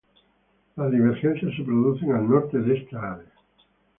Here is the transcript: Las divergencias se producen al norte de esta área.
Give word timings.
Las 0.77 0.91
divergencias 0.91 1.55
se 1.55 1.63
producen 1.63 2.11
al 2.13 2.27
norte 2.27 2.57
de 2.57 2.75
esta 2.75 3.11
área. 3.13 3.31